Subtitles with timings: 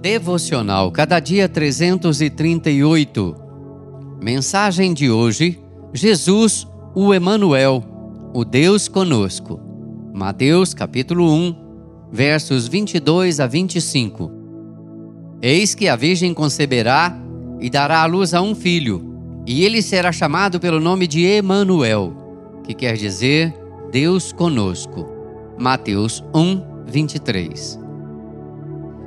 [0.00, 3.34] Devocional Cada Dia 338.
[4.22, 5.60] Mensagem de hoje:
[5.92, 7.82] Jesus, o Emanuel,
[8.32, 9.58] o Deus conosco.
[10.14, 11.56] Mateus capítulo 1,
[12.12, 14.30] versos 22 a 25.
[15.42, 17.20] Eis que a virgem conceberá
[17.58, 19.04] e dará à luz a um filho,
[19.44, 23.52] e ele será chamado pelo nome de Emanuel, que quer dizer
[23.90, 25.08] Deus conosco.
[25.58, 27.87] Mateus 1, 23.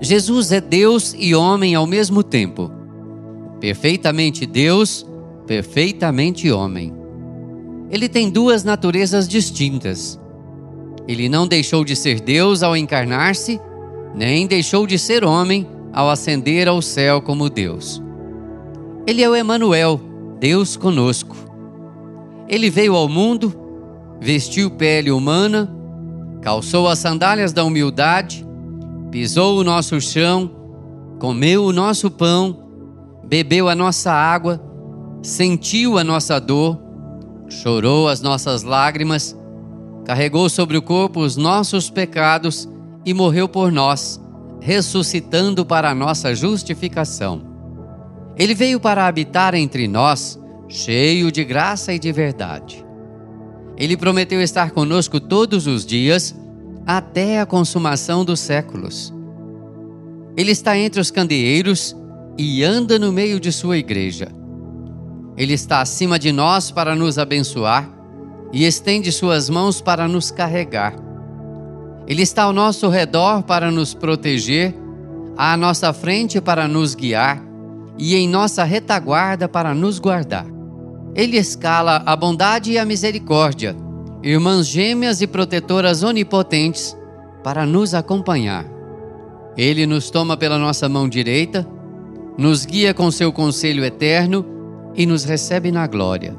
[0.00, 2.70] Jesus é Deus e homem ao mesmo tempo.
[3.60, 5.04] Perfeitamente Deus,
[5.46, 6.94] perfeitamente homem.
[7.90, 10.20] Ele tem duas naturezas distintas.
[11.08, 13.60] Ele não deixou de ser Deus ao encarnar-se,
[14.14, 18.00] nem deixou de ser homem ao ascender ao céu como Deus.
[19.06, 20.00] Ele é o Emanuel,
[20.38, 21.34] Deus conosco.
[22.48, 23.52] Ele veio ao mundo,
[24.20, 25.74] vestiu pele humana,
[26.42, 28.46] calçou as sandálias da humildade,
[29.10, 30.50] pisou o nosso chão,
[31.18, 32.68] comeu o nosso pão,
[33.24, 34.60] bebeu a nossa água,
[35.22, 36.78] sentiu a nossa dor,
[37.48, 39.36] chorou as nossas lágrimas,
[40.04, 42.68] carregou sobre o corpo os nossos pecados
[43.04, 44.20] e morreu por nós,
[44.60, 47.42] ressuscitando para a nossa justificação.
[48.36, 52.84] Ele veio para habitar entre nós, cheio de graça e de verdade.
[53.76, 56.34] Ele prometeu estar conosco todos os dias
[56.88, 59.12] até a consumação dos séculos.
[60.34, 61.94] Ele está entre os candeeiros
[62.38, 64.28] e anda no meio de sua igreja.
[65.36, 67.86] Ele está acima de nós para nos abençoar
[68.54, 70.94] e estende suas mãos para nos carregar.
[72.06, 74.74] Ele está ao nosso redor para nos proteger,
[75.36, 77.44] à nossa frente para nos guiar
[77.98, 80.46] e em nossa retaguarda para nos guardar.
[81.14, 83.76] Ele escala a bondade e a misericórdia
[84.22, 86.96] irmãs gêmeas e protetoras onipotentes,
[87.42, 88.66] para nos acompanhar.
[89.56, 91.66] Ele nos toma pela nossa mão direita,
[92.36, 94.44] nos guia com seu conselho eterno
[94.94, 96.36] e nos recebe na glória.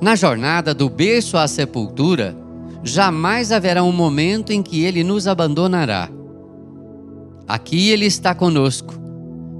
[0.00, 2.36] Na jornada do berço à sepultura,
[2.82, 6.08] jamais haverá um momento em que ele nos abandonará.
[7.48, 8.94] Aqui ele está conosco,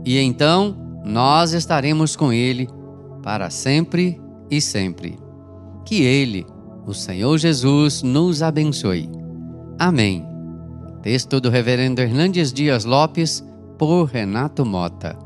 [0.05, 2.69] e então nós estaremos com ele
[3.23, 4.21] para sempre
[4.51, 5.26] e sempre.
[5.87, 6.45] Que Ele,
[6.85, 9.09] o Senhor Jesus, nos abençoe.
[9.79, 10.27] Amém.
[11.01, 13.43] Texto do Reverendo Hernandes Dias Lopes,
[13.79, 15.26] por Renato Mota.